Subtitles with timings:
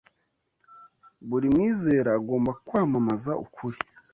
[1.27, 3.77] Buri Mwizera Agomba Kwamamaza Ukuri